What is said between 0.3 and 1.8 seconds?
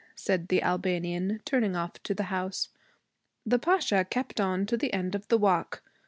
the Albanian, turning